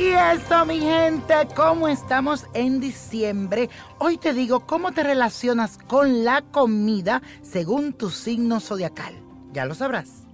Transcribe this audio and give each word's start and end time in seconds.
Y 0.00 0.12
eso, 0.12 0.64
mi 0.64 0.80
gente, 0.80 1.34
¿cómo 1.54 1.86
estamos 1.86 2.46
en 2.54 2.80
diciembre? 2.80 3.68
Hoy 3.98 4.16
te 4.16 4.32
digo 4.32 4.60
cómo 4.60 4.92
te 4.92 5.02
relacionas 5.02 5.76
con 5.76 6.24
la 6.24 6.40
comida 6.40 7.20
según 7.42 7.92
tu 7.92 8.08
signo 8.08 8.60
zodiacal. 8.60 9.12
Ya 9.52 9.66
lo 9.66 9.74
sabrás. 9.74 10.26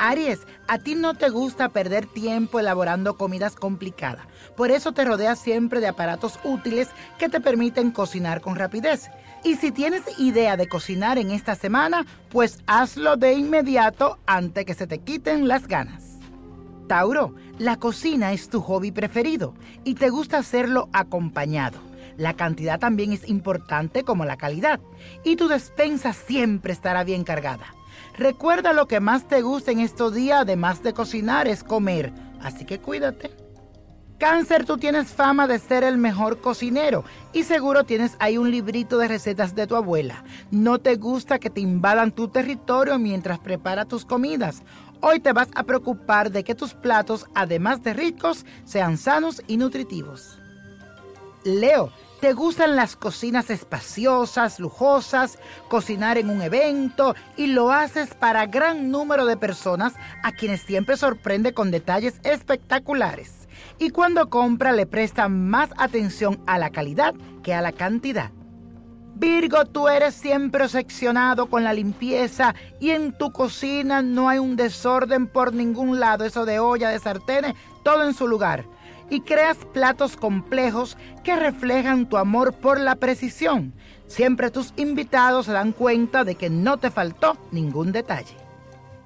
Aries, 0.00 0.40
a 0.66 0.78
ti 0.78 0.96
no 0.96 1.14
te 1.14 1.28
gusta 1.28 1.68
perder 1.68 2.06
tiempo 2.06 2.58
elaborando 2.58 3.16
comidas 3.16 3.54
complicadas. 3.54 4.26
Por 4.56 4.72
eso 4.72 4.90
te 4.90 5.04
rodeas 5.04 5.38
siempre 5.38 5.78
de 5.78 5.86
aparatos 5.86 6.40
útiles 6.42 6.88
que 7.16 7.28
te 7.28 7.38
permiten 7.38 7.92
cocinar 7.92 8.40
con 8.40 8.56
rapidez. 8.56 9.08
Y 9.44 9.54
si 9.54 9.70
tienes 9.70 10.02
idea 10.18 10.56
de 10.56 10.66
cocinar 10.66 11.16
en 11.18 11.30
esta 11.30 11.54
semana, 11.54 12.06
pues 12.28 12.58
hazlo 12.66 13.16
de 13.16 13.34
inmediato 13.34 14.18
antes 14.26 14.64
que 14.64 14.74
se 14.74 14.88
te 14.88 14.98
quiten 14.98 15.46
las 15.46 15.68
ganas. 15.68 16.13
Tauro, 16.86 17.34
la 17.58 17.76
cocina 17.76 18.32
es 18.32 18.48
tu 18.48 18.60
hobby 18.60 18.90
preferido 18.90 19.54
y 19.84 19.94
te 19.94 20.10
gusta 20.10 20.38
hacerlo 20.38 20.88
acompañado. 20.92 21.78
La 22.16 22.34
cantidad 22.34 22.78
también 22.78 23.12
es 23.12 23.28
importante 23.28 24.04
como 24.04 24.24
la 24.24 24.36
calidad 24.36 24.80
y 25.24 25.36
tu 25.36 25.48
despensa 25.48 26.12
siempre 26.12 26.72
estará 26.72 27.04
bien 27.04 27.24
cargada. 27.24 27.74
Recuerda 28.16 28.72
lo 28.72 28.86
que 28.86 29.00
más 29.00 29.26
te 29.26 29.42
gusta 29.42 29.72
en 29.72 29.80
estos 29.80 30.14
días, 30.14 30.42
además 30.42 30.82
de 30.82 30.92
cocinar, 30.92 31.48
es 31.48 31.64
comer, 31.64 32.12
así 32.40 32.64
que 32.64 32.78
cuídate. 32.78 33.43
Cáncer, 34.24 34.64
tú 34.64 34.78
tienes 34.78 35.08
fama 35.08 35.46
de 35.46 35.58
ser 35.58 35.84
el 35.84 35.98
mejor 35.98 36.40
cocinero 36.40 37.04
y 37.34 37.42
seguro 37.42 37.84
tienes 37.84 38.16
ahí 38.20 38.38
un 38.38 38.50
librito 38.50 38.96
de 38.96 39.06
recetas 39.06 39.54
de 39.54 39.66
tu 39.66 39.76
abuela. 39.76 40.24
No 40.50 40.78
te 40.78 40.96
gusta 40.96 41.38
que 41.38 41.50
te 41.50 41.60
invadan 41.60 42.10
tu 42.10 42.28
territorio 42.28 42.98
mientras 42.98 43.38
prepara 43.38 43.84
tus 43.84 44.06
comidas. 44.06 44.62
Hoy 45.02 45.20
te 45.20 45.34
vas 45.34 45.48
a 45.54 45.64
preocupar 45.64 46.30
de 46.30 46.42
que 46.42 46.54
tus 46.54 46.72
platos, 46.72 47.26
además 47.34 47.84
de 47.84 47.92
ricos, 47.92 48.46
sean 48.64 48.96
sanos 48.96 49.42
y 49.46 49.58
nutritivos. 49.58 50.38
Leo, 51.44 51.92
¿te 52.22 52.32
gustan 52.32 52.76
las 52.76 52.96
cocinas 52.96 53.50
espaciosas, 53.50 54.58
lujosas, 54.58 55.38
cocinar 55.68 56.16
en 56.16 56.30
un 56.30 56.40
evento 56.40 57.14
y 57.36 57.48
lo 57.48 57.70
haces 57.70 58.14
para 58.14 58.46
gran 58.46 58.90
número 58.90 59.26
de 59.26 59.36
personas 59.36 59.92
a 60.22 60.32
quienes 60.32 60.62
siempre 60.62 60.96
sorprende 60.96 61.52
con 61.52 61.70
detalles 61.70 62.14
espectaculares? 62.22 63.43
Y 63.78 63.90
cuando 63.90 64.30
compra 64.30 64.72
le 64.72 64.86
presta 64.86 65.28
más 65.28 65.70
atención 65.76 66.40
a 66.46 66.58
la 66.58 66.70
calidad 66.70 67.14
que 67.42 67.54
a 67.54 67.62
la 67.62 67.72
cantidad. 67.72 68.30
Virgo, 69.16 69.64
tú 69.64 69.88
eres 69.88 70.14
siempre 70.14 70.68
seccionado 70.68 71.46
con 71.46 71.62
la 71.62 71.72
limpieza 71.72 72.54
y 72.80 72.90
en 72.90 73.16
tu 73.16 73.30
cocina 73.30 74.02
no 74.02 74.28
hay 74.28 74.38
un 74.38 74.56
desorden 74.56 75.28
por 75.28 75.54
ningún 75.54 76.00
lado, 76.00 76.24
eso 76.24 76.44
de 76.44 76.58
olla, 76.58 76.88
de 76.88 76.98
sartenes, 76.98 77.54
todo 77.84 78.02
en 78.02 78.14
su 78.14 78.26
lugar. 78.26 78.64
Y 79.10 79.20
creas 79.20 79.58
platos 79.72 80.16
complejos 80.16 80.96
que 81.22 81.36
reflejan 81.36 82.08
tu 82.08 82.16
amor 82.16 82.54
por 82.54 82.80
la 82.80 82.96
precisión. 82.96 83.72
Siempre 84.08 84.50
tus 84.50 84.72
invitados 84.76 85.46
se 85.46 85.52
dan 85.52 85.70
cuenta 85.70 86.24
de 86.24 86.34
que 86.34 86.50
no 86.50 86.78
te 86.78 86.90
faltó 86.90 87.36
ningún 87.52 87.92
detalle. 87.92 88.36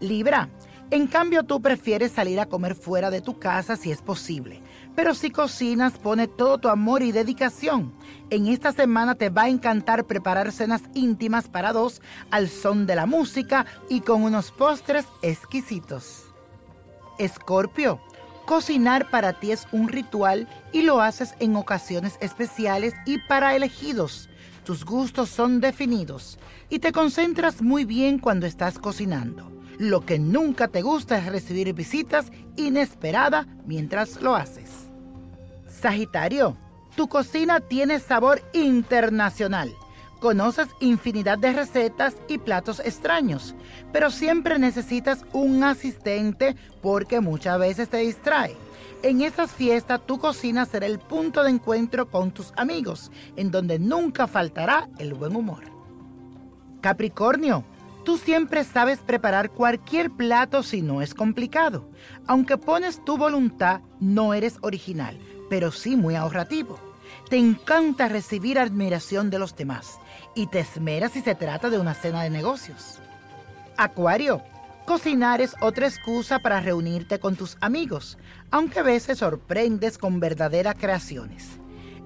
Libra, 0.01 0.49
en 0.91 1.07
cambio 1.07 1.43
tú 1.43 1.61
prefieres 1.61 2.13
salir 2.13 2.41
a 2.41 2.47
comer 2.47 2.75
fuera 2.75 3.11
de 3.11 3.21
tu 3.21 3.39
casa 3.39 3.77
si 3.77 3.91
es 3.91 4.03
posible 4.03 4.63
pero 4.99 5.15
si 5.15 5.31
cocinas, 5.31 5.93
pone 5.97 6.27
todo 6.27 6.59
tu 6.59 6.69
amor 6.69 7.05
y 7.05 7.13
dedicación. 7.13 7.93
En 8.31 8.49
esta 8.49 8.73
semana 8.73 9.15
te 9.15 9.31
va 9.31 9.43
a 9.43 9.49
encantar 9.49 10.07
preparar 10.07 10.51
cenas 10.51 10.83
íntimas 10.93 11.47
para 11.47 11.73
dos 11.73 12.03
al 12.33 12.49
son 12.49 12.85
de 12.85 12.97
la 12.97 13.07
música 13.07 13.65
y 13.89 14.01
con 14.01 14.25
unos 14.25 14.51
postres 14.51 15.07
exquisitos. 15.23 16.25
Escorpio, 17.17 18.01
cocinar 18.45 19.09
para 19.09 19.35
ti 19.35 19.53
es 19.53 19.69
un 19.71 19.87
ritual 19.87 20.49
y 20.73 20.83
lo 20.83 21.01
haces 21.01 21.37
en 21.39 21.55
ocasiones 21.55 22.19
especiales 22.21 22.93
y 23.07 23.19
para 23.29 23.55
elegidos. 23.55 24.29
Tus 24.65 24.85
gustos 24.85 25.29
son 25.29 25.61
definidos 25.61 26.41
y 26.71 26.81
te 26.81 26.91
concentras 26.91 27.63
muy 27.63 27.85
bien 27.85 28.19
cuando 28.19 28.47
estás 28.47 28.81
cocinando. 28.81 29.58
Lo 29.79 30.05
que 30.05 30.19
nunca 30.19 30.67
te 30.67 30.83
gusta 30.83 31.19
es 31.19 31.27
recibir 31.27 31.73
visitas 31.73 32.33
inesperadas 32.57 33.47
mientras 33.65 34.21
lo 34.21 34.35
haces. 34.35 34.91
Sagitario, 35.69 36.57
tu 36.97 37.09
cocina 37.09 37.61
tiene 37.61 38.01
sabor 38.01 38.43
internacional. 38.53 39.73
Conoces 40.19 40.67
infinidad 40.81 41.39
de 41.39 41.53
recetas 41.53 42.17
y 42.27 42.39
platos 42.39 42.81
extraños, 42.81 43.55
pero 43.93 44.11
siempre 44.11 44.59
necesitas 44.59 45.25
un 45.33 45.63
asistente 45.63 46.57
porque 46.83 47.21
muchas 47.21 47.57
veces 47.61 47.89
te 47.89 47.99
distrae. 47.99 48.57
En 49.05 49.21
estas 49.21 49.53
fiestas 49.53 50.05
tu 50.05 50.19
cocina 50.19 50.67
será 50.67 50.87
el 50.87 50.99
punto 50.99 51.45
de 51.45 51.51
encuentro 51.51 52.11
con 52.11 52.33
tus 52.33 52.53
amigos, 52.57 53.13
en 53.37 53.53
donde 53.53 53.79
nunca 53.79 54.27
faltará 54.27 54.89
el 54.99 55.15
buen 55.15 55.37
humor. 55.37 55.63
Capricornio, 56.81 57.65
Tú 58.09 58.17
siempre 58.17 58.65
sabes 58.65 59.01
preparar 59.01 59.51
cualquier 59.51 60.11
plato 60.11 60.63
si 60.63 60.81
no 60.81 61.03
es 61.03 61.13
complicado. 61.13 61.91
Aunque 62.27 62.57
pones 62.57 63.05
tu 63.05 63.19
voluntad, 63.19 63.83
no 64.01 64.33
eres 64.33 64.57
original 64.63 65.21
pero 65.51 65.73
sí 65.73 65.95
muy 65.95 66.15
ahorrativo. 66.15 66.79
Te 67.29 67.37
encanta 67.37 68.09
recibir 68.09 68.59
admiración 68.59 69.29
de 69.29 69.39
los 69.39 69.55
demás 69.55 69.99
y 70.35 70.47
te 70.47 70.61
esmeras 70.61 71.13
si 71.13 71.21
se 71.21 71.35
trata 71.35 71.69
de 71.69 71.79
una 71.79 71.93
cena 71.93 72.23
de 72.23 72.31
negocios. 72.31 72.99
Acuario, 73.77 74.43
cocinar 74.87 75.43
es 75.43 75.55
otra 75.61 75.87
excusa 75.87 76.39
para 76.39 76.63
reunirte 76.63 77.19
con 77.19 77.37
tus 77.37 77.59
amigos, 77.61 78.17
aunque 78.51 78.79
a 78.79 78.85
veces 78.85 79.19
sorprendes 79.19 79.99
con 79.99 80.19
verdaderas 80.19 80.77
creaciones. 80.79 81.59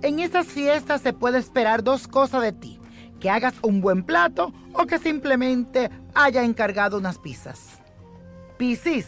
En 0.03 0.19
estas 0.19 0.49
fiestas 0.49 1.01
se 1.01 1.13
puede 1.13 1.39
esperar 1.39 1.85
dos 1.85 2.09
cosas 2.09 2.43
de 2.43 2.53
ti, 2.53 2.81
que 3.23 3.31
hagas 3.31 3.55
un 3.63 3.81
buen 3.81 4.03
plato 4.03 4.53
o 4.75 4.85
que 4.85 4.99
simplemente 4.99 5.91
haya 6.13 6.43
encargado 6.43 6.99
unas 6.99 7.19
pizzas. 7.19 7.79
Piscis, 8.59 9.07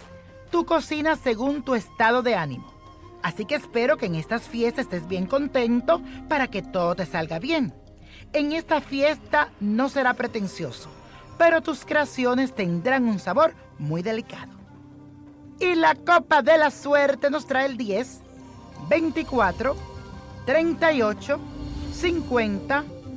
tú 0.51 0.65
cocinas 0.65 1.19
según 1.19 1.65
tu 1.65 1.75
estado 1.75 2.23
de 2.23 2.37
ánimo. 2.37 2.73
Así 3.25 3.45
que 3.45 3.57
espero 3.57 3.97
que 3.97 4.07
en 4.07 4.15
estas 4.15 4.43
fiestas 4.43 4.85
estés 4.85 5.09
bien 5.09 5.27
contento 5.27 6.01
para 6.29 6.47
que 6.47 6.63
todo 6.63 6.95
te 6.95 7.07
salga 7.07 7.41
bien. 7.41 7.75
En 8.33 8.53
esta 8.53 8.81
fiesta 8.81 9.51
no 9.59 9.89
será 9.89 10.15
pretencioso, 10.15 10.89
pero 11.37 11.61
tus 11.61 11.85
creaciones 11.85 12.55
tendrán 12.55 13.09
un 13.09 13.19
sabor 13.19 13.53
muy 13.79 14.03
delicado. 14.03 14.53
Y 15.59 15.75
la 15.75 15.97
copa 15.97 16.41
de 16.41 16.57
la 16.57 16.71
suerte 16.71 17.31
nos 17.31 17.49
trae 17.49 17.67
el 17.67 17.77
10, 17.77 18.21
24, 18.89 19.75
38, 20.47 21.41
50, 21.93 22.85